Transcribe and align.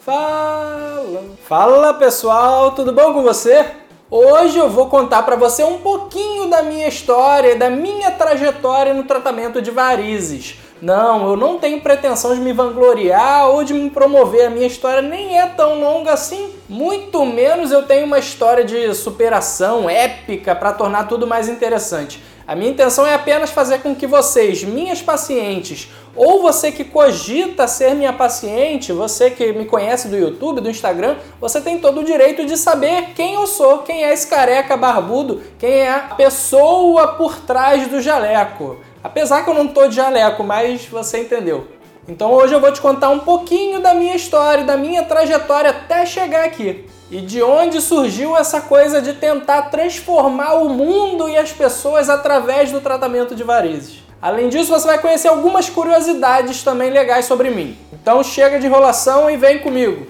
Fala! 0.00 1.24
Fala 1.46 1.92
pessoal, 1.92 2.70
tudo 2.70 2.90
bom 2.90 3.12
com 3.12 3.22
você? 3.22 3.66
Hoje 4.10 4.56
eu 4.56 4.70
vou 4.70 4.86
contar 4.86 5.22
para 5.24 5.36
você 5.36 5.62
um 5.62 5.76
pouquinho 5.76 6.48
da 6.48 6.62
minha 6.62 6.88
história, 6.88 7.54
da 7.54 7.68
minha 7.68 8.10
trajetória 8.10 8.94
no 8.94 9.04
tratamento 9.04 9.60
de 9.60 9.70
varizes. 9.70 10.56
Não, 10.80 11.28
eu 11.28 11.36
não 11.36 11.58
tenho 11.58 11.82
pretensão 11.82 12.34
de 12.34 12.40
me 12.40 12.50
vangloriar 12.50 13.50
ou 13.50 13.62
de 13.62 13.74
me 13.74 13.90
promover. 13.90 14.46
A 14.46 14.50
minha 14.50 14.66
história 14.66 15.02
nem 15.02 15.38
é 15.38 15.46
tão 15.48 15.78
longa 15.78 16.14
assim. 16.14 16.50
Muito 16.66 17.26
menos 17.26 17.70
eu 17.70 17.82
tenho 17.82 18.06
uma 18.06 18.18
história 18.18 18.64
de 18.64 18.94
superação 18.94 19.90
épica 19.90 20.56
para 20.56 20.72
tornar 20.72 21.08
tudo 21.08 21.26
mais 21.26 21.46
interessante. 21.46 22.22
A 22.50 22.56
minha 22.56 22.72
intenção 22.72 23.06
é 23.06 23.14
apenas 23.14 23.50
fazer 23.50 23.78
com 23.78 23.94
que 23.94 24.08
vocês, 24.08 24.64
minhas 24.64 25.00
pacientes, 25.00 25.88
ou 26.16 26.42
você 26.42 26.72
que 26.72 26.82
cogita 26.82 27.68
ser 27.68 27.94
minha 27.94 28.12
paciente, 28.12 28.92
você 28.92 29.30
que 29.30 29.52
me 29.52 29.66
conhece 29.66 30.08
do 30.08 30.16
YouTube, 30.16 30.60
do 30.60 30.68
Instagram, 30.68 31.14
você 31.40 31.60
tem 31.60 31.78
todo 31.78 32.00
o 32.00 32.04
direito 32.04 32.44
de 32.44 32.56
saber 32.56 33.10
quem 33.14 33.34
eu 33.34 33.46
sou, 33.46 33.84
quem 33.84 34.02
é 34.02 34.12
esse 34.12 34.26
careca 34.26 34.76
barbudo, 34.76 35.40
quem 35.60 35.74
é 35.74 35.94
a 35.94 36.00
pessoa 36.16 37.14
por 37.14 37.38
trás 37.38 37.86
do 37.86 38.00
jaleco. 38.00 38.80
Apesar 39.00 39.44
que 39.44 39.50
eu 39.50 39.54
não 39.54 39.68
tô 39.68 39.86
de 39.86 39.94
jaleco, 39.94 40.42
mas 40.42 40.86
você 40.86 41.20
entendeu. 41.20 41.68
Então 42.08 42.32
hoje 42.32 42.54
eu 42.54 42.60
vou 42.60 42.72
te 42.72 42.80
contar 42.80 43.10
um 43.10 43.20
pouquinho 43.20 43.80
da 43.80 43.94
minha 43.94 44.14
história, 44.14 44.64
da 44.64 44.76
minha 44.76 45.02
trajetória 45.04 45.70
até 45.70 46.04
chegar 46.04 46.44
aqui. 46.44 46.86
E 47.10 47.20
de 47.20 47.42
onde 47.42 47.80
surgiu 47.80 48.36
essa 48.36 48.60
coisa 48.60 49.02
de 49.02 49.14
tentar 49.14 49.62
transformar 49.62 50.54
o 50.54 50.68
mundo 50.68 51.28
e 51.28 51.36
as 51.36 51.52
pessoas 51.52 52.08
através 52.08 52.70
do 52.70 52.80
tratamento 52.80 53.34
de 53.34 53.42
varizes. 53.42 54.00
Além 54.22 54.48
disso, 54.48 54.70
você 54.70 54.86
vai 54.86 54.98
conhecer 54.98 55.28
algumas 55.28 55.68
curiosidades 55.68 56.62
também 56.62 56.90
legais 56.90 57.24
sobre 57.24 57.50
mim. 57.50 57.76
Então 57.92 58.22
chega 58.22 58.58
de 58.60 58.66
enrolação 58.66 59.30
e 59.30 59.36
vem 59.36 59.58
comigo. 59.60 60.06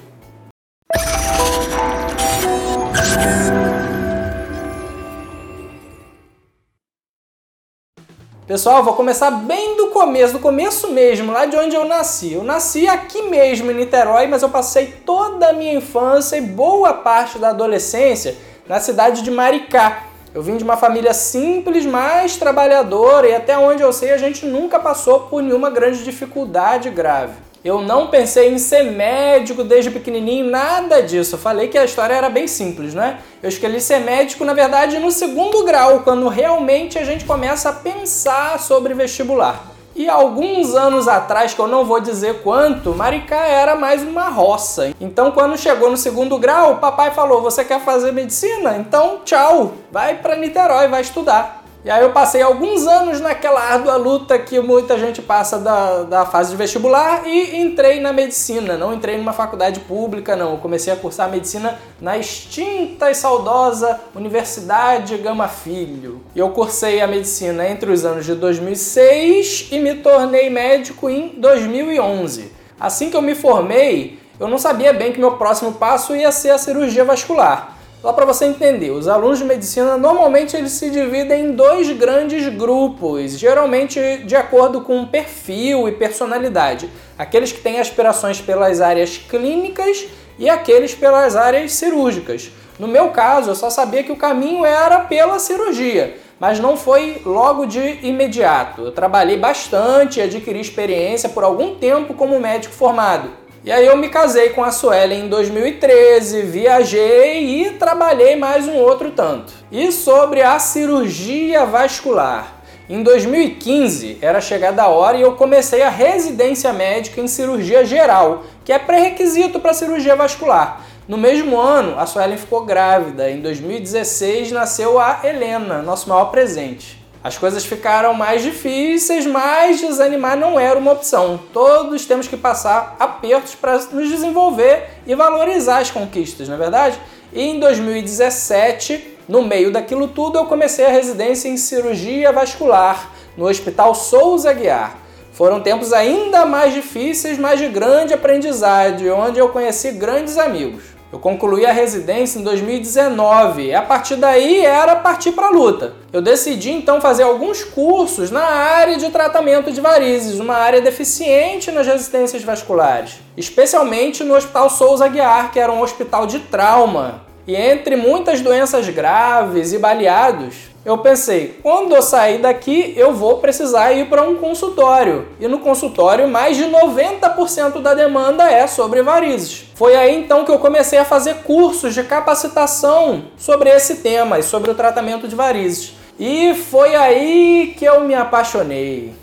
Pessoal, 8.51 8.83
vou 8.83 8.95
começar 8.95 9.31
bem 9.31 9.77
do 9.77 9.91
começo, 9.91 10.33
do 10.33 10.41
começo 10.41 10.91
mesmo, 10.91 11.31
lá 11.31 11.47
de 11.47 11.57
onde 11.57 11.77
eu 11.77 11.85
nasci. 11.85 12.33
Eu 12.33 12.43
nasci 12.43 12.85
aqui 12.89 13.23
mesmo 13.23 13.71
em 13.71 13.75
Niterói, 13.75 14.27
mas 14.27 14.43
eu 14.43 14.49
passei 14.49 14.89
toda 15.07 15.51
a 15.51 15.53
minha 15.53 15.75
infância 15.75 16.37
e 16.37 16.41
boa 16.41 16.93
parte 16.93 17.39
da 17.39 17.51
adolescência 17.51 18.37
na 18.67 18.81
cidade 18.81 19.23
de 19.23 19.31
Maricá. 19.31 20.03
Eu 20.35 20.43
vim 20.43 20.57
de 20.57 20.65
uma 20.65 20.77
família 20.77 21.15
simples, 21.15 21.87
mas 21.87 22.39
trabalhadora 22.39 23.29
e 23.29 23.37
até 23.37 23.57
onde 23.57 23.85
eu 23.85 23.93
sei 23.93 24.11
a 24.11 24.19
gente 24.19 24.45
nunca 24.45 24.81
passou 24.81 25.29
por 25.29 25.41
nenhuma 25.41 25.71
grande 25.71 26.03
dificuldade 26.03 26.91
grave. 26.91 27.35
Eu 27.63 27.83
não 27.83 28.07
pensei 28.07 28.49
em 28.49 28.59
ser 28.59 28.85
médico 28.85 29.63
desde 29.63 29.91
pequenininho, 29.91 30.51
nada 30.51 31.03
disso. 31.03 31.35
Eu 31.35 31.39
falei 31.39 31.69
que 31.69 31.77
a 31.77 31.85
história 31.85 32.15
era 32.15 32.31
bem 32.31 32.47
simples, 32.47 32.95
né? 32.95 33.19
Eu 33.43 33.51
escolhi 33.51 33.83
ser 33.83 33.99
médico, 33.99 34.47
na 34.47 34.55
verdade, 34.55 34.99
no 34.99 35.11
segundo 35.11 35.63
grau, 35.63 36.01
quando 36.01 36.27
realmente 36.29 36.99
a 36.99 37.05
gente 37.05 37.27
começa 37.27 37.69
a 37.69 37.73
pensar 37.75 38.59
sobre 38.59 38.95
vestibular. 38.95 39.63
E 39.95 40.09
alguns 40.09 40.75
anos 40.75 41.07
atrás, 41.07 41.53
que 41.53 41.61
eu 41.61 41.67
não 41.67 41.85
vou 41.85 42.01
dizer 42.01 42.41
quanto, 42.43 42.95
Maricá 42.95 43.47
era 43.47 43.75
mais 43.75 44.03
uma 44.03 44.31
roça. 44.31 44.95
Então, 44.99 45.31
quando 45.31 45.59
chegou 45.59 45.91
no 45.91 45.97
segundo 45.99 46.39
grau, 46.39 46.73
o 46.73 46.77
papai 46.79 47.11
falou: 47.11 47.43
Você 47.43 47.63
quer 47.63 47.81
fazer 47.81 48.11
medicina? 48.11 48.79
Então, 48.79 49.21
tchau, 49.23 49.75
vai 49.93 50.17
para 50.17 50.37
Niterói, 50.37 50.89
vai 50.89 51.03
estudar. 51.03 51.60
E 51.83 51.91
aí 51.91 52.03
eu 52.03 52.13
passei 52.13 52.43
alguns 52.43 52.87
anos 52.87 53.21
naquela 53.21 53.59
árdua 53.59 53.97
luta 53.97 54.39
que 54.39 54.61
muita 54.61 54.99
gente 54.99 55.23
passa 55.23 55.59
da, 55.59 56.03
da 56.03 56.27
fase 56.27 56.51
de 56.51 56.57
vestibular 56.57 57.27
e 57.27 57.57
entrei 57.57 58.01
na 58.01 58.13
medicina. 58.13 58.77
Não 58.77 58.93
entrei 58.93 59.17
numa 59.17 59.33
faculdade 59.33 59.81
pública, 59.81 60.37
não. 60.37 60.53
Eu 60.53 60.59
comecei 60.59 60.93
a 60.93 60.97
cursar 60.97 61.31
medicina 61.31 61.79
na 61.99 62.19
extinta 62.19 63.11
e 63.11 63.15
saudosa 63.15 63.99
Universidade 64.15 65.17
Gama 65.17 65.49
Filho. 65.49 66.21
E 66.35 66.39
eu 66.39 66.51
cursei 66.51 67.01
a 67.01 67.07
medicina 67.07 67.67
entre 67.67 67.91
os 67.91 68.05
anos 68.05 68.27
de 68.27 68.35
2006 68.35 69.69
e 69.73 69.79
me 69.79 69.95
tornei 69.95 70.51
médico 70.51 71.09
em 71.09 71.29
2011. 71.41 72.53
Assim 72.79 73.09
que 73.09 73.17
eu 73.17 73.23
me 73.23 73.35
formei, 73.35 74.19
eu 74.39 74.49
não 74.49 74.59
sabia 74.59 74.93
bem 74.93 75.13
que 75.13 75.19
meu 75.19 75.33
próximo 75.33 75.73
passo 75.73 76.15
ia 76.15 76.31
ser 76.31 76.51
a 76.51 76.59
cirurgia 76.59 77.07
vascular. 77.07 77.80
Só 78.03 78.15
para 78.15 78.25
você 78.25 78.47
entender, 78.47 78.91
os 78.91 79.07
alunos 79.07 79.41
de 79.41 79.45
medicina 79.45 79.99
normalmente 79.99 80.57
eles 80.57 80.73
se 80.73 80.89
dividem 80.89 81.45
em 81.45 81.53
dois 81.53 81.91
grandes 81.93 82.49
grupos, 82.49 83.39
geralmente 83.39 84.23
de 84.25 84.35
acordo 84.35 84.81
com 84.81 85.05
perfil 85.05 85.87
e 85.87 85.93
personalidade. 85.93 86.89
Aqueles 87.19 87.53
que 87.53 87.61
têm 87.61 87.79
aspirações 87.79 88.41
pelas 88.41 88.81
áreas 88.81 89.19
clínicas 89.19 90.07
e 90.39 90.49
aqueles 90.49 90.95
pelas 90.95 91.37
áreas 91.37 91.73
cirúrgicas. 91.73 92.51
No 92.79 92.89
meu 92.89 93.11
caso, 93.11 93.51
eu 93.51 93.55
só 93.55 93.69
sabia 93.69 94.03
que 94.03 94.13
o 94.13 94.17
caminho 94.17 94.65
era 94.65 95.01
pela 95.01 95.39
cirurgia, 95.39 96.17
mas 96.39 96.59
não 96.59 96.79
foi 96.79 97.21
logo 97.27 97.67
de 97.67 97.99
imediato. 98.01 98.81
Eu 98.81 98.93
trabalhei 98.93 99.37
bastante 99.37 100.23
adquiri 100.23 100.59
experiência 100.59 101.29
por 101.29 101.45
algum 101.45 101.75
tempo 101.75 102.15
como 102.15 102.41
médico 102.41 102.75
formado. 102.75 103.31
E 103.63 103.71
aí 103.71 103.85
eu 103.85 103.97
me 103.99 104.09
casei 104.09 104.49
com 104.51 104.65
a 104.65 104.71
Suelen 104.71 105.27
em 105.27 105.29
2013, 105.29 106.41
viajei 106.43 107.67
e 107.67 107.71
trabalhei 107.73 108.35
mais 108.35 108.67
um 108.67 108.77
outro 108.77 109.11
tanto. 109.11 109.53
E 109.71 109.93
sobre 109.93 110.41
a 110.41 110.59
cirurgia 110.59 111.67
vascular. 111.67 112.55
Em 112.89 113.03
2015 113.03 114.17
era 114.23 114.41
chegada 114.41 114.85
a 114.85 114.89
hora 114.89 115.19
e 115.19 115.21
eu 115.21 115.33
comecei 115.33 115.83
a 115.83 115.91
residência 115.91 116.73
médica 116.73 117.21
em 117.21 117.29
cirurgia 117.29 117.85
geral, 117.85 118.45
que 118.65 118.73
é 118.73 118.79
pré-requisito 118.79 119.61
para 119.61 119.75
cirurgia 119.75 120.17
vascular. 120.17 120.81
No 121.07 121.19
mesmo 121.19 121.61
ano, 121.61 122.01
a 122.01 122.07
Suelen 122.07 122.39
ficou 122.39 122.65
grávida. 122.65 123.31
Em 123.31 123.43
2016 123.43 124.53
nasceu 124.53 124.99
a 124.99 125.21
Helena, 125.23 125.83
nosso 125.83 126.09
maior 126.09 126.31
presente. 126.31 127.00
As 127.23 127.37
coisas 127.37 127.67
ficaram 127.67 128.15
mais 128.15 128.43
difíceis, 128.43 129.27
mas 129.27 129.79
desanimar 129.79 130.39
não 130.39 130.59
era 130.59 130.79
uma 130.79 130.93
opção. 130.93 131.39
Todos 131.53 132.07
temos 132.07 132.27
que 132.27 132.37
passar 132.37 132.97
apertos 132.99 133.55
para 133.55 133.77
nos 133.93 134.09
desenvolver 134.09 134.89
e 135.07 135.15
valorizar 135.15 135.81
as 135.81 135.91
conquistas, 135.91 136.49
não 136.49 136.55
é 136.55 136.59
verdade? 136.59 136.99
E 137.31 137.43
em 137.43 137.61
2017, 137.61 139.19
no 139.29 139.43
meio 139.43 139.71
daquilo 139.71 140.09
tudo, 140.09 140.39
eu 140.39 140.47
comecei 140.47 140.87
a 140.87 140.91
residência 140.91 141.47
em 141.47 141.59
cirurgia 141.59 142.33
vascular 142.33 143.13
no 143.37 143.47
Hospital 143.47 143.95
Souza 143.95 144.55
Guiar. 144.55 144.97
Foram 145.31 145.61
tempos 145.61 145.93
ainda 145.93 146.47
mais 146.47 146.73
difíceis, 146.73 147.39
mas 147.39 147.61
de 147.61 147.69
grande 147.69 148.15
aprendizado, 148.15 149.07
onde 149.15 149.39
eu 149.39 149.51
conheci 149.51 149.93
grandes 149.93 150.39
amigos. 150.39 150.85
Eu 151.13 151.19
concluí 151.19 151.67
a 151.67 151.73
residência 151.73 152.39
em 152.39 152.43
2019 152.43 153.67
e 153.67 153.75
a 153.75 153.83
partir 153.83 154.17
daí 154.17 154.65
era 154.65 154.97
partir 154.97 155.33
para 155.33 155.49
a 155.49 155.51
luta. 155.51 156.00
Eu 156.13 156.21
decidi 156.21 156.73
então 156.73 157.01
fazer 157.01 157.23
alguns 157.23 157.63
cursos 157.63 158.33
na 158.33 158.43
área 158.43 158.97
de 158.97 159.11
tratamento 159.11 159.71
de 159.71 159.81
varizes, 159.81 160.41
uma 160.41 160.57
área 160.57 160.81
deficiente 160.81 161.71
nas 161.71 161.87
resistências 161.87 162.43
vasculares, 162.43 163.21
especialmente 163.37 164.25
no 164.25 164.35
Hospital 164.35 164.69
Souza 164.71 165.07
Guiar, 165.07 165.53
que 165.53 165.61
era 165.61 165.71
um 165.71 165.81
hospital 165.81 166.27
de 166.27 166.41
trauma. 166.41 167.23
E 167.47 167.55
entre 167.55 167.95
muitas 167.95 168.41
doenças 168.41 168.89
graves 168.89 169.73
e 169.73 169.79
baleados, 169.79 170.71
eu 170.85 170.99
pensei, 170.99 171.59
quando 171.63 171.95
eu 171.95 172.03
sair 172.03 172.39
daqui, 172.39 172.93
eu 172.97 173.13
vou 173.13 173.39
precisar 173.39 173.93
ir 173.93 174.09
para 174.09 174.23
um 174.23 174.35
consultório. 174.35 175.29
E 175.39 175.47
no 175.47 175.61
consultório, 175.61 176.27
mais 176.27 176.57
de 176.57 176.65
90% 176.65 177.81
da 177.81 177.95
demanda 177.95 178.51
é 178.51 178.67
sobre 178.67 179.01
varizes. 179.03 179.65
Foi 179.77 179.95
aí 179.95 180.17
então 180.17 180.45
que 180.45 180.51
eu 180.51 180.59
comecei 180.59 180.99
a 180.99 181.05
fazer 181.05 181.43
cursos 181.43 181.95
de 181.95 182.03
capacitação 182.03 183.27
sobre 183.37 183.71
esse 183.71 183.97
tema 183.97 184.41
e 184.41 184.43
sobre 184.43 184.71
o 184.71 184.75
tratamento 184.75 185.29
de 185.29 185.37
varizes. 185.37 186.00
E 186.23 186.55
foi 186.55 186.95
aí 186.95 187.75
que 187.79 187.85
eu 187.87 188.03
me 188.03 188.15
apaixonei. 188.15 189.15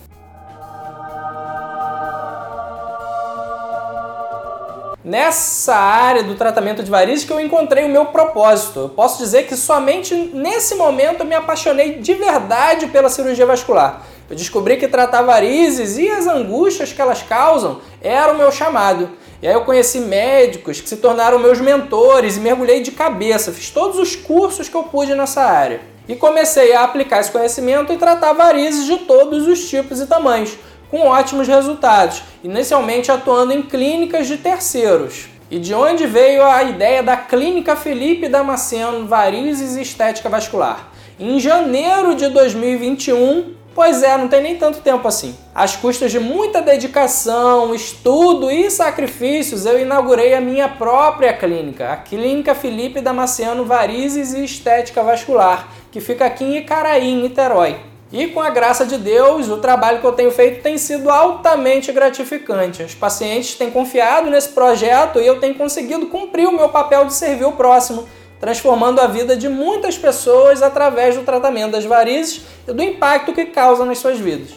nessa 5.06 5.74
área 5.74 6.22
do 6.22 6.36
tratamento 6.36 6.84
de 6.84 6.92
varizes 6.92 7.24
que 7.24 7.32
eu 7.32 7.40
encontrei 7.40 7.86
o 7.86 7.90
meu 7.90 8.08
propósito. 8.08 8.80
Eu 8.82 8.90
posso 8.90 9.20
dizer 9.20 9.48
que 9.48 9.56
somente 9.56 10.14
nesse 10.14 10.76
momento 10.76 11.22
eu 11.22 11.26
me 11.26 11.34
apaixonei 11.34 12.00
de 12.00 12.14
verdade 12.14 12.88
pela 12.88 13.08
cirurgia 13.08 13.46
vascular. 13.46 14.02
Eu 14.30 14.36
descobri 14.36 14.76
que 14.76 14.86
tratar 14.86 15.22
varizes 15.22 15.98
e 15.98 16.10
as 16.10 16.28
angústias 16.28 16.92
que 16.92 17.02
elas 17.02 17.24
causam 17.24 17.80
era 18.02 18.34
o 18.34 18.38
meu 18.38 18.52
chamado. 18.52 19.12
E 19.42 19.48
aí 19.48 19.54
eu 19.54 19.64
conheci 19.64 20.00
médicos 20.00 20.82
que 20.82 20.90
se 20.90 20.98
tornaram 20.98 21.40
meus 21.40 21.62
mentores 21.62 22.36
e 22.36 22.42
mergulhei 22.42 22.82
de 22.82 22.92
cabeça. 22.92 23.54
Fiz 23.54 23.70
todos 23.70 23.98
os 23.98 24.14
cursos 24.14 24.68
que 24.68 24.76
eu 24.76 24.84
pude 24.84 25.16
nessa 25.16 25.42
área. 25.42 25.96
E 26.08 26.16
comecei 26.16 26.74
a 26.74 26.84
aplicar 26.84 27.20
esse 27.20 27.32
conhecimento 27.32 27.92
e 27.92 27.98
tratar 27.98 28.34
varizes 28.34 28.86
de 28.86 28.98
todos 29.00 29.48
os 29.48 29.70
tipos 29.70 30.00
e 30.00 30.08
tamanhos 30.08 30.58
com 30.90 31.02
ótimos 31.02 31.48
resultados, 31.48 32.24
inicialmente 32.44 33.12
atuando 33.12 33.54
em 33.54 33.62
clínicas 33.62 34.28
de 34.28 34.38
terceiros. 34.38 35.28
E 35.50 35.60
de 35.60 35.74
onde 35.74 36.06
veio 36.06 36.44
a 36.44 36.64
ideia 36.64 37.02
da 37.02 37.16
Clínica 37.16 37.76
Felipe 37.76 38.28
Damasceno 38.28 39.06
Varizes 39.06 39.76
e 39.76 39.82
Estética 39.82 40.30
Vascular? 40.30 40.90
Em 41.20 41.40
janeiro 41.40 42.16
de 42.16 42.28
2021, 42.30 43.58
Pois 43.78 44.02
é, 44.02 44.18
não 44.18 44.28
tem 44.28 44.42
nem 44.42 44.56
tanto 44.56 44.80
tempo 44.80 45.08
assim. 45.08 45.38
Às 45.54 45.76
custas 45.76 46.12
de 46.12 46.20
muita 46.20 46.64
dedicação, 46.64 47.76
estudo 47.76 48.50
e 48.50 48.72
sacrifícios, 48.72 49.68
eu 49.68 49.80
inaugurei 49.80 50.34
a 50.34 50.42
minha 50.42 50.68
própria 50.68 51.32
clínica, 51.32 51.94
a 51.94 51.98
Clínica 51.98 52.56
Felipe 52.56 53.02
Damasceno 53.02 53.66
Varizes 53.66 54.34
e 54.34 54.44
Estética 54.44 55.04
Vascular, 55.04 55.68
que 55.92 56.00
fica 56.00 56.26
aqui 56.26 56.44
em 56.44 56.58
Icaraí, 56.58 57.10
em 57.10 57.22
Niterói. 57.22 57.78
E 58.12 58.28
com 58.28 58.40
a 58.40 58.50
graça 58.50 58.86
de 58.86 58.98
Deus, 58.98 59.50
o 59.50 59.58
trabalho 59.58 60.00
que 60.00 60.08
eu 60.08 60.14
tenho 60.14 60.32
feito 60.32 60.64
tem 60.64 60.78
sido 60.78 61.10
altamente 61.10 61.92
gratificante. 61.92 62.82
Os 62.82 62.96
pacientes 62.96 63.56
têm 63.56 63.70
confiado 63.70 64.30
nesse 64.30 64.50
projeto 64.50 65.20
e 65.20 65.28
eu 65.28 65.40
tenho 65.40 65.56
conseguido 65.56 66.06
cumprir 66.06 66.48
o 66.48 66.56
meu 66.56 66.70
papel 66.70 67.06
de 67.06 67.14
servir 67.14 67.46
o 67.46 67.52
próximo, 67.52 68.08
transformando 68.40 69.02
a 69.02 69.08
vida 69.08 69.36
de 69.36 69.50
muitas 69.50 69.98
pessoas 69.98 70.62
através 70.62 71.16
do 71.16 71.24
tratamento 71.24 71.74
das 71.74 71.84
varizes 71.84 72.44
e 72.66 72.72
do 72.72 72.82
impacto 72.82 73.34
que 73.34 73.48
causa 73.48 73.84
nas 73.84 73.98
suas 73.98 74.18
vidas. 74.18 74.52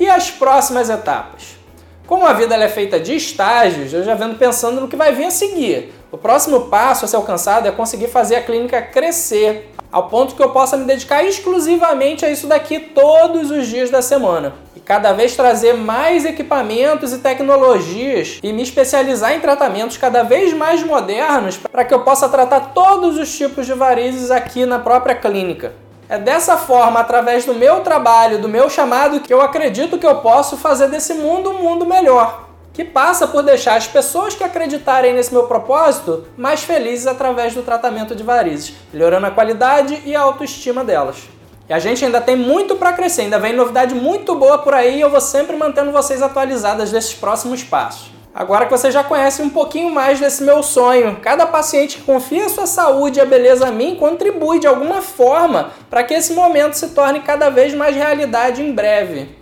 E 0.00 0.08
as 0.08 0.30
próximas 0.30 0.88
etapas? 0.88 1.53
Como 2.06 2.26
a 2.26 2.34
vida 2.34 2.54
é 2.54 2.68
feita 2.68 3.00
de 3.00 3.16
estágios, 3.16 3.94
eu 3.94 4.04
já 4.04 4.14
venho 4.14 4.34
pensando 4.34 4.78
no 4.78 4.88
que 4.88 4.96
vai 4.96 5.14
vir 5.14 5.24
a 5.24 5.30
seguir. 5.30 5.90
O 6.12 6.18
próximo 6.18 6.66
passo 6.66 7.06
a 7.06 7.08
ser 7.08 7.16
alcançado 7.16 7.66
é 7.66 7.72
conseguir 7.72 8.08
fazer 8.08 8.36
a 8.36 8.42
clínica 8.42 8.82
crescer, 8.82 9.70
ao 9.90 10.08
ponto 10.08 10.34
que 10.34 10.42
eu 10.42 10.50
possa 10.50 10.76
me 10.76 10.84
dedicar 10.84 11.24
exclusivamente 11.24 12.26
a 12.26 12.30
isso 12.30 12.46
daqui 12.46 12.78
todos 12.78 13.50
os 13.50 13.66
dias 13.66 13.88
da 13.88 14.02
semana. 14.02 14.52
E 14.76 14.80
cada 14.80 15.14
vez 15.14 15.34
trazer 15.34 15.72
mais 15.72 16.26
equipamentos 16.26 17.10
e 17.10 17.18
tecnologias 17.18 18.38
e 18.42 18.52
me 18.52 18.62
especializar 18.62 19.32
em 19.32 19.40
tratamentos 19.40 19.96
cada 19.96 20.22
vez 20.22 20.52
mais 20.52 20.82
modernos 20.82 21.56
para 21.56 21.86
que 21.86 21.94
eu 21.94 22.00
possa 22.00 22.28
tratar 22.28 22.74
todos 22.74 23.16
os 23.16 23.34
tipos 23.34 23.64
de 23.64 23.72
varizes 23.72 24.30
aqui 24.30 24.66
na 24.66 24.78
própria 24.78 25.14
clínica. 25.14 25.72
É 26.08 26.18
dessa 26.18 26.56
forma, 26.56 27.00
através 27.00 27.44
do 27.44 27.54
meu 27.54 27.80
trabalho, 27.80 28.40
do 28.40 28.48
meu 28.48 28.68
chamado, 28.68 29.20
que 29.20 29.32
eu 29.32 29.40
acredito 29.40 29.98
que 29.98 30.06
eu 30.06 30.16
posso 30.16 30.56
fazer 30.56 30.88
desse 30.88 31.14
mundo 31.14 31.50
um 31.50 31.62
mundo 31.62 31.86
melhor 31.86 32.44
que 32.74 32.84
passa 32.84 33.28
por 33.28 33.42
deixar 33.44 33.76
as 33.76 33.86
pessoas 33.86 34.34
que 34.34 34.42
acreditarem 34.42 35.14
nesse 35.14 35.32
meu 35.32 35.44
propósito 35.44 36.26
mais 36.36 36.64
felizes 36.64 37.06
através 37.06 37.54
do 37.54 37.62
tratamento 37.62 38.16
de 38.16 38.24
varizes, 38.24 38.74
melhorando 38.92 39.26
a 39.28 39.30
qualidade 39.30 40.02
e 40.04 40.14
a 40.14 40.20
autoestima 40.20 40.82
delas. 40.84 41.28
E 41.68 41.72
a 41.72 41.78
gente 41.78 42.04
ainda 42.04 42.20
tem 42.20 42.34
muito 42.34 42.74
para 42.74 42.92
crescer, 42.92 43.22
ainda 43.22 43.38
vem 43.38 43.54
novidade 43.54 43.94
muito 43.94 44.34
boa 44.34 44.58
por 44.58 44.74
aí 44.74 44.96
e 44.96 45.00
eu 45.00 45.08
vou 45.08 45.20
sempre 45.20 45.56
mantendo 45.56 45.92
vocês 45.92 46.20
atualizadas 46.20 46.90
desses 46.90 47.14
próximos 47.14 47.62
passos. 47.62 48.13
Agora 48.34 48.66
que 48.66 48.72
você 48.72 48.90
já 48.90 49.04
conhece 49.04 49.40
um 49.42 49.48
pouquinho 49.48 49.92
mais 49.92 50.18
desse 50.18 50.42
meu 50.42 50.60
sonho, 50.60 51.20
cada 51.22 51.46
paciente 51.46 51.98
que 51.98 52.02
confia 52.02 52.48
sua 52.48 52.66
saúde 52.66 53.20
e 53.20 53.22
a 53.22 53.24
beleza 53.24 53.68
a 53.68 53.70
mim 53.70 53.94
contribui 53.94 54.58
de 54.58 54.66
alguma 54.66 55.00
forma 55.00 55.70
para 55.88 56.02
que 56.02 56.14
esse 56.14 56.32
momento 56.32 56.74
se 56.74 56.88
torne 56.88 57.20
cada 57.20 57.48
vez 57.48 57.72
mais 57.72 57.94
realidade 57.94 58.60
em 58.60 58.72
breve. 58.72 59.38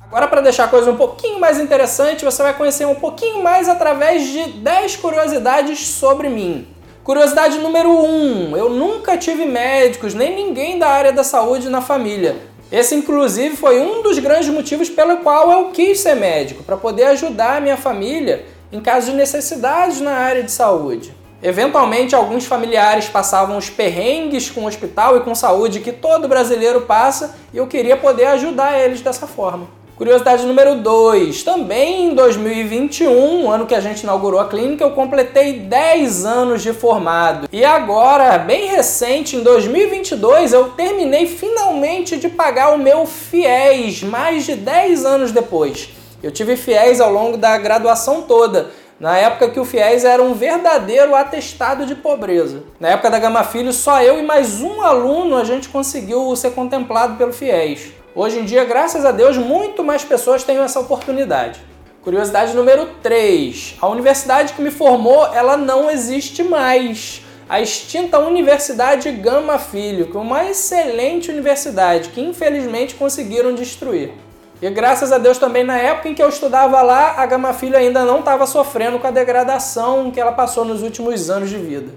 Agora, 0.00 0.28
para 0.28 0.40
deixar 0.40 0.64
a 0.64 0.68
coisa 0.68 0.92
um 0.92 0.96
pouquinho 0.96 1.40
mais 1.40 1.58
interessante, 1.58 2.24
você 2.24 2.44
vai 2.44 2.54
conhecer 2.54 2.86
um 2.86 2.94
pouquinho 2.94 3.42
mais 3.42 3.68
através 3.68 4.28
de 4.28 4.52
10 4.52 4.96
curiosidades 4.96 5.80
sobre 5.80 6.28
mim. 6.28 6.68
Curiosidade 7.02 7.58
número 7.58 7.90
1: 7.90 8.04
um, 8.04 8.56
eu 8.56 8.68
nunca 8.68 9.16
tive 9.16 9.46
médicos 9.46 10.14
nem 10.14 10.36
ninguém 10.36 10.78
da 10.78 10.86
área 10.88 11.12
da 11.12 11.24
saúde 11.24 11.68
na 11.68 11.80
família. 11.80 12.36
Esse, 12.72 12.94
inclusive, 12.94 13.54
foi 13.54 13.78
um 13.82 14.02
dos 14.02 14.18
grandes 14.18 14.48
motivos 14.48 14.88
pelo 14.88 15.18
qual 15.18 15.52
eu 15.52 15.70
quis 15.72 16.00
ser 16.00 16.14
médico, 16.14 16.64
para 16.64 16.74
poder 16.74 17.04
ajudar 17.04 17.58
a 17.58 17.60
minha 17.60 17.76
família 17.76 18.46
em 18.72 18.80
caso 18.80 19.10
de 19.10 19.16
necessidades 19.16 20.00
na 20.00 20.12
área 20.12 20.42
de 20.42 20.50
saúde. 20.50 21.14
Eventualmente, 21.42 22.14
alguns 22.14 22.46
familiares 22.46 23.10
passavam 23.10 23.58
os 23.58 23.68
perrengues 23.68 24.48
com 24.48 24.62
o 24.62 24.66
hospital 24.66 25.18
e 25.18 25.20
com 25.20 25.34
saúde 25.34 25.80
que 25.80 25.92
todo 25.92 26.26
brasileiro 26.26 26.80
passa 26.82 27.34
e 27.52 27.58
eu 27.58 27.66
queria 27.66 27.96
poder 27.98 28.24
ajudar 28.28 28.80
eles 28.80 29.02
dessa 29.02 29.26
forma. 29.26 29.68
Curiosidade 29.94 30.46
número 30.46 30.76
2. 30.76 31.42
Também 31.42 32.06
em 32.06 32.14
2021, 32.14 33.50
ano 33.50 33.66
que 33.66 33.74
a 33.74 33.80
gente 33.80 34.02
inaugurou 34.02 34.40
a 34.40 34.48
clínica, 34.48 34.82
eu 34.82 34.92
completei 34.92 35.60
10 35.60 36.24
anos 36.24 36.62
de 36.62 36.72
formado. 36.72 37.46
E 37.52 37.62
agora, 37.62 38.38
bem 38.38 38.68
recente, 38.68 39.36
em 39.36 39.42
2022, 39.42 40.54
eu 40.54 40.70
terminei 40.70 41.26
finalmente 41.26 42.16
de 42.16 42.30
pagar 42.30 42.74
o 42.74 42.78
meu 42.78 43.04
FIES, 43.04 44.02
mais 44.02 44.46
de 44.46 44.56
10 44.56 45.04
anos 45.04 45.30
depois. 45.30 45.90
Eu 46.22 46.30
tive 46.30 46.56
FIES 46.56 46.98
ao 46.98 47.12
longo 47.12 47.36
da 47.36 47.58
graduação 47.58 48.22
toda. 48.22 48.70
Na 48.98 49.18
época 49.18 49.50
que 49.50 49.60
o 49.60 49.64
FIES 49.64 50.04
era 50.04 50.22
um 50.22 50.32
verdadeiro 50.32 51.14
atestado 51.14 51.84
de 51.84 51.94
pobreza. 51.94 52.62
Na 52.80 52.88
época 52.88 53.10
da 53.10 53.18
Gama 53.18 53.44
Filho, 53.44 53.72
só 53.72 54.02
eu 54.02 54.18
e 54.18 54.22
mais 54.22 54.62
um 54.62 54.80
aluno 54.80 55.36
a 55.36 55.44
gente 55.44 55.68
conseguiu 55.68 56.34
ser 56.34 56.52
contemplado 56.52 57.16
pelo 57.16 57.32
FIES. 57.32 58.01
Hoje 58.14 58.40
em 58.40 58.44
dia, 58.44 58.62
graças 58.66 59.06
a 59.06 59.10
Deus, 59.10 59.38
muito 59.38 59.82
mais 59.82 60.04
pessoas 60.04 60.44
têm 60.44 60.58
essa 60.58 60.78
oportunidade. 60.78 61.62
Curiosidade 62.02 62.54
número 62.54 62.90
3. 63.02 63.78
A 63.80 63.88
universidade 63.88 64.52
que 64.52 64.60
me 64.60 64.70
formou, 64.70 65.26
ela 65.32 65.56
não 65.56 65.90
existe 65.90 66.42
mais. 66.42 67.22
A 67.48 67.58
extinta 67.62 68.18
Universidade 68.18 69.10
Gama 69.12 69.58
Filho, 69.58 70.08
que 70.08 70.16
é 70.16 70.20
uma 70.20 70.44
excelente 70.44 71.30
universidade 71.30 72.10
que 72.10 72.20
infelizmente 72.20 72.96
conseguiram 72.96 73.54
destruir. 73.54 74.12
E 74.60 74.68
graças 74.68 75.10
a 75.10 75.16
Deus 75.16 75.38
também 75.38 75.64
na 75.64 75.78
época 75.78 76.10
em 76.10 76.14
que 76.14 76.22
eu 76.22 76.28
estudava 76.28 76.82
lá, 76.82 77.14
a 77.16 77.24
Gama 77.24 77.54
Filho 77.54 77.78
ainda 77.78 78.04
não 78.04 78.18
estava 78.18 78.46
sofrendo 78.46 78.98
com 78.98 79.06
a 79.06 79.10
degradação 79.10 80.10
que 80.10 80.20
ela 80.20 80.32
passou 80.32 80.66
nos 80.66 80.82
últimos 80.82 81.30
anos 81.30 81.48
de 81.48 81.56
vida. 81.56 81.90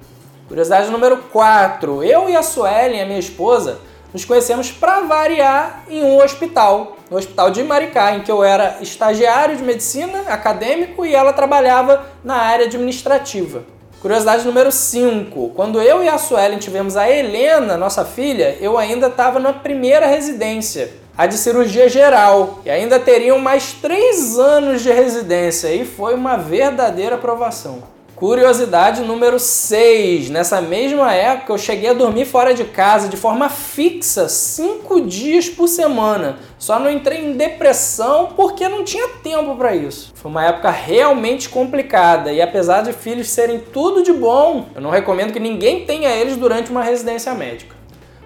Curiosidade 0.48 0.90
número 0.90 1.18
4. 1.30 2.06
Eu 2.06 2.30
e 2.30 2.38
a 2.38 2.42
Suelen, 2.42 3.02
a 3.02 3.06
minha 3.06 3.20
esposa, 3.20 3.80
nos 4.16 4.24
conhecemos 4.24 4.72
para 4.72 5.02
variar 5.02 5.84
em 5.90 6.02
um 6.02 6.24
hospital, 6.24 6.96
no 7.12 7.18
hospital 7.18 7.52
de 7.52 7.62
Maricá, 7.62 8.16
em 8.16 8.22
que 8.22 8.32
eu 8.32 8.46
era 8.46 8.78
estagiário 8.80 9.58
de 9.58 9.62
medicina, 9.62 10.22
acadêmico, 10.28 11.06
e 11.06 11.14
ela 11.14 11.34
trabalhava 11.34 12.06
na 12.24 12.36
área 12.36 12.66
administrativa. 12.66 13.64
Curiosidade 14.02 14.46
número 14.46 14.72
5. 14.72 15.50
Quando 15.50 15.82
eu 15.82 16.02
e 16.02 16.08
a 16.08 16.18
Suelen 16.18 16.60
tivemos 16.60 16.96
a 16.96 17.10
Helena, 17.10 17.76
nossa 17.76 18.06
filha, 18.06 18.58
eu 18.62 18.78
ainda 18.78 19.08
estava 19.08 19.38
na 19.38 19.52
primeira 19.52 20.06
residência, 20.06 20.94
a 21.18 21.26
de 21.26 21.38
cirurgia 21.38 21.90
geral, 21.90 22.62
e 22.64 22.70
ainda 22.70 22.98
teriam 22.98 23.38
mais 23.38 23.74
três 23.74 24.40
anos 24.40 24.82
de 24.82 24.94
residência, 24.94 25.76
e 25.76 25.84
foi 25.84 26.14
uma 26.14 26.38
verdadeira 26.38 27.16
aprovação. 27.16 27.94
Curiosidade 28.16 29.02
número 29.02 29.38
6. 29.38 30.30
Nessa 30.30 30.62
mesma 30.62 31.14
época, 31.14 31.52
eu 31.52 31.58
cheguei 31.58 31.90
a 31.90 31.94
dormir 31.94 32.24
fora 32.24 32.54
de 32.54 32.64
casa 32.64 33.10
de 33.10 33.18
forma 33.18 33.50
fixa, 33.50 34.30
cinco 34.30 35.02
dias 35.02 35.50
por 35.50 35.68
semana. 35.68 36.40
Só 36.58 36.80
não 36.80 36.90
entrei 36.90 37.26
em 37.26 37.34
depressão 37.34 38.28
porque 38.34 38.70
não 38.70 38.86
tinha 38.86 39.10
tempo 39.22 39.58
para 39.58 39.76
isso. 39.76 40.14
Foi 40.16 40.32
uma 40.32 40.46
época 40.46 40.72
realmente 40.72 41.50
complicada 41.50 42.32
e 42.32 42.42
apesar 42.42 42.84
de 42.84 42.94
filhos 42.94 43.30
serem 43.30 43.60
tudo 43.60 44.02
de 44.02 44.14
bom, 44.14 44.68
eu 44.74 44.82
não 44.82 44.92
recomendo 44.92 45.34
que 45.34 45.40
ninguém 45.40 45.86
tenha 45.86 46.10
eles 46.10 46.38
durante 46.38 46.72
uma 46.72 46.84
residência 46.84 47.34
médica. 47.34 47.76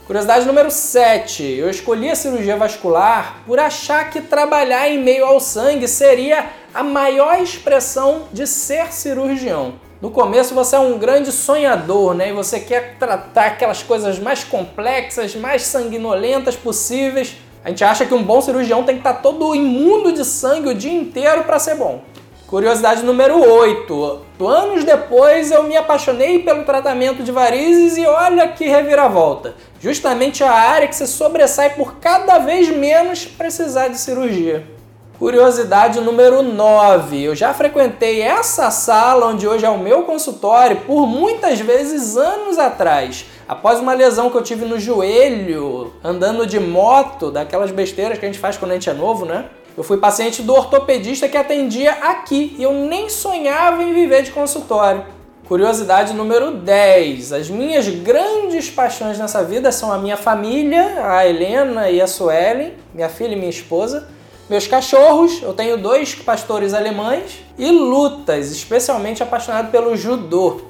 Curiosidade 0.06 0.46
número 0.46 0.72
7. 0.72 1.44
Eu 1.44 1.70
escolhi 1.70 2.10
a 2.10 2.16
cirurgia 2.16 2.58
vascular 2.58 3.44
por 3.46 3.60
achar 3.60 4.10
que 4.10 4.22
trabalhar 4.22 4.90
em 4.90 4.98
meio 4.98 5.24
ao 5.24 5.40
sangue 5.40 5.88
seria 5.88 6.48
a 6.74 6.84
maior 6.84 7.42
expressão 7.42 8.24
de 8.32 8.46
ser 8.46 8.92
cirurgião. 8.94 9.76
No 10.02 10.12
começo 10.12 10.54
você 10.54 10.76
é 10.76 10.80
um 10.80 10.98
grande 10.98 11.32
sonhador, 11.32 12.14
né? 12.14 12.30
E 12.30 12.34
você 12.34 12.60
quer 12.60 12.96
tratar 12.98 13.48
aquelas 13.48 13.84
coisas 13.84 14.18
mais 14.18 14.44
complexas, 14.44 15.36
mais 15.36 15.64
sanguinolentas 15.64 16.56
possíveis. 16.56 17.36
A 17.66 17.70
gente 17.70 17.84
acha 17.84 18.06
que 18.06 18.14
um 18.14 18.24
bom 18.24 18.40
cirurgião 18.40 18.84
tem 18.84 18.96
que 18.96 19.02
estar 19.02 19.16
todo 19.16 19.54
imundo 19.54 20.14
de 20.14 20.24
sangue 20.24 20.70
o 20.70 20.76
dia 20.76 20.94
inteiro 20.94 21.44
para 21.44 21.60
ser 21.60 21.76
bom. 21.76 22.02
Curiosidade 22.48 23.04
número 23.04 23.40
8. 23.40 24.22
Anos 24.40 24.84
depois 24.84 25.52
eu 25.52 25.64
me 25.64 25.76
apaixonei 25.76 26.40
pelo 26.40 26.64
tratamento 26.64 27.22
de 27.22 27.32
varizes 27.32 27.98
e 27.98 28.06
olha 28.08 28.48
que 28.48 28.68
reviravolta. 28.68 29.54
Justamente 29.82 30.44
a 30.44 30.52
área 30.52 30.88
que 30.88 30.96
se 30.96 31.06
sobressai 31.06 31.72
por 31.72 31.98
cada 31.98 32.40
vez 32.40 32.70
menos 32.70 33.26
precisar 33.26 33.90
de 33.90 34.00
cirurgia. 34.00 34.79
Curiosidade 35.20 36.00
número 36.00 36.42
9. 36.42 37.22
Eu 37.22 37.36
já 37.36 37.54
frequentei 37.54 38.22
essa 38.22 38.72
sala 38.72 39.26
onde 39.26 39.46
hoje 39.46 39.66
é 39.66 39.70
o 39.70 39.78
meu 39.78 40.04
consultório 40.04 40.78
por 40.88 41.06
muitas 41.06 41.60
vezes 41.60 42.16
anos 42.16 42.58
atrás. 42.58 43.26
Após 43.46 43.82
uma 43.82 43.94
lesão 43.94 44.30
que 44.30 44.38
eu 44.38 44.42
tive 44.42 44.64
no 44.64 44.80
joelho, 44.80 45.92
andando 46.02 46.48
de 46.48 46.58
moto, 46.58 47.32
daquelas 47.32 47.70
besteiras 47.70 48.18
que 48.18 48.26
a 48.26 48.30
gente 48.30 48.40
faz 48.40 48.56
quando 48.56 48.72
a 48.72 48.76
gente 48.76 48.90
é 48.90 48.94
novo, 48.94 49.26
né? 49.26 49.48
Eu 49.76 49.84
fui 49.84 49.98
paciente 49.98 50.42
do 50.42 50.54
ortopedista 50.54 51.28
que 51.28 51.36
atendia 51.36 51.92
aqui 51.92 52.56
e 52.58 52.64
eu 52.64 52.72
nem 52.72 53.10
sonhava 53.10 53.84
em 53.84 53.94
viver 53.94 54.24
de 54.24 54.32
consultório. 54.32 55.04
Curiosidade 55.50 56.14
número 56.14 56.52
10. 56.52 57.34
As 57.34 57.50
minhas 57.50 57.90
grandes 57.90 58.70
paixões 58.70 59.20
nessa 59.20 59.44
vida 59.44 59.70
são 59.70 59.92
a 59.92 59.98
minha 59.98 60.16
família, 60.16 61.04
a 61.04 61.28
Helena 61.28 61.90
e 61.90 62.00
a 62.00 62.08
Suelen, 62.08 62.76
minha 62.94 63.10
filha 63.10 63.34
e 63.34 63.36
minha 63.36 63.50
esposa 63.50 64.18
meus 64.50 64.66
cachorros, 64.68 65.44
eu 65.44 65.54
tenho 65.54 65.78
dois 65.78 66.16
pastores 66.16 66.74
alemães 66.74 67.40
e 67.58 67.70
lutas, 67.70 68.52
especialmente 68.52 69.22
apaixonado 69.22 69.70
pelo 69.70 69.96
judô. 69.96 70.62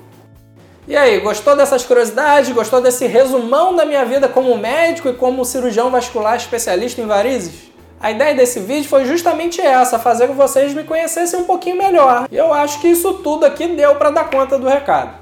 E 0.86 0.98
aí, 0.98 1.20
gostou 1.20 1.56
dessas 1.56 1.86
curiosidades? 1.86 2.52
Gostou 2.52 2.82
desse 2.82 3.06
resumão 3.06 3.76
da 3.76 3.86
minha 3.86 4.04
vida 4.04 4.28
como 4.28 4.58
médico 4.58 5.08
e 5.08 5.14
como 5.14 5.46
cirurgião 5.46 5.90
vascular 5.90 6.36
especialista 6.36 7.00
em 7.00 7.06
varizes? 7.06 7.70
A 8.02 8.12
ideia 8.12 8.34
desse 8.34 8.60
vídeo 8.60 8.90
foi 8.90 9.06
justamente 9.06 9.62
essa, 9.62 10.00
fazer 10.00 10.28
com 10.28 10.34
que 10.34 10.40
vocês 10.40 10.74
me 10.74 10.84
conhecessem 10.84 11.40
um 11.40 11.44
pouquinho 11.44 11.78
melhor. 11.78 12.28
E 12.32 12.36
eu 12.36 12.52
acho 12.54 12.82
que 12.82 12.88
isso 12.88 13.14
tudo 13.16 13.46
aqui 13.46 13.68
deu 13.68 13.96
para 13.96 14.10
dar 14.10 14.30
conta 14.30 14.58
do 14.58 14.68
recado. 14.68 15.18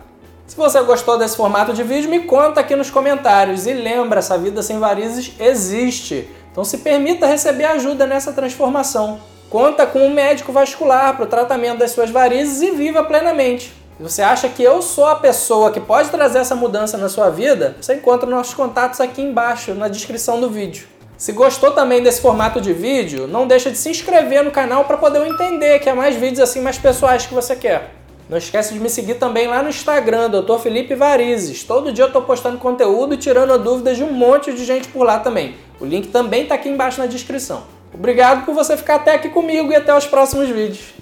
Se 0.48 0.56
você 0.56 0.82
gostou 0.82 1.18
desse 1.18 1.36
formato 1.36 1.74
de 1.74 1.84
vídeo, 1.84 2.10
me 2.10 2.22
conta 2.22 2.62
aqui 2.62 2.76
nos 2.76 2.90
comentários. 2.90 3.68
E 3.68 3.74
lembra, 3.74 4.20
essa 4.20 4.38
vida 4.38 4.64
sem 4.64 4.80
varizes 4.80 5.34
existe. 5.40 6.30
Então 6.58 6.66
se 6.66 6.80
permita 6.80 7.28
receber 7.28 7.66
ajuda 7.66 8.08
nessa 8.08 8.34
transformação. 8.34 9.20
Conta 9.48 9.86
com 9.86 10.00
um 10.00 10.12
médico 10.12 10.52
vascular 10.52 11.16
para 11.16 11.26
o 11.26 11.28
tratamento 11.28 11.78
das 11.78 11.92
suas 11.92 12.10
varizes 12.10 12.64
e 12.64 12.72
viva 12.72 13.04
plenamente. 13.04 13.72
Se 13.96 14.02
você 14.02 14.22
acha 14.24 14.50
que 14.50 14.64
eu 14.64 14.82
sou 14.82 15.06
a 15.06 15.18
pessoa 15.18 15.70
que 15.70 15.80
pode 15.80 16.10
trazer 16.10 16.40
essa 16.40 16.56
mudança 16.56 16.98
na 16.98 17.10
sua 17.10 17.30
vida, 17.30 17.78
você 17.80 17.94
encontra 17.94 18.28
nossos 18.28 18.56
contatos 18.56 19.00
aqui 19.00 19.22
embaixo 19.22 19.76
na 19.76 19.88
descrição 19.88 20.42
do 20.42 20.50
vídeo. 20.50 20.88
Se 21.16 21.32
gostou 21.32 21.70
também 21.74 22.02
desse 22.02 22.22
formato 22.22 22.60
de 22.60 22.74
vídeo, 22.74 23.28
não 23.28 23.46
deixa 23.46 23.70
de 23.70 23.78
se 23.78 23.92
inscrever 23.92 24.44
no 24.44 24.50
canal 24.50 24.86
para 24.86 24.98
poder 24.98 25.24
entender 25.28 25.78
que 25.78 25.90
é 25.90 25.94
mais 25.94 26.16
vídeos 26.16 26.40
assim 26.40 26.62
mais 26.62 26.80
pessoais 26.80 27.28
que 27.28 27.36
você 27.36 27.56
quer. 27.56 27.94
Não 28.28 28.38
esquece 28.40 28.74
de 28.74 28.80
me 28.80 28.90
seguir 28.90 29.14
também 29.20 29.48
lá 29.48 29.62
no 29.62 29.70
Instagram, 29.70 30.32
Dr. 30.32 30.58
Felipe 30.58 30.96
Varizes. 30.96 31.64
Todo 31.64 31.94
dia 31.94 32.06
eu 32.06 32.08
estou 32.08 32.24
postando 32.24 32.58
conteúdo 32.58 33.14
e 33.14 33.18
tirando 33.18 33.60
dúvidas 33.60 33.96
de 33.96 34.04
um 34.04 34.12
monte 34.12 34.52
de 34.52 34.66
gente 34.66 34.88
por 34.88 35.04
lá 35.04 35.20
também. 35.20 35.56
O 35.80 35.86
link 35.86 36.08
também 36.08 36.44
está 36.44 36.56
aqui 36.56 36.70
embaixo 36.70 37.00
na 37.00 37.06
descrição. 37.06 37.64
Obrigado 37.94 38.46
por 38.46 38.54
você 38.54 38.76
ficar 38.76 38.96
até 38.96 39.14
aqui 39.16 39.30
comigo 39.30 39.72
e 39.72 39.76
até 39.76 39.96
os 39.96 40.06
próximos 40.06 40.50
vídeos. 40.50 40.94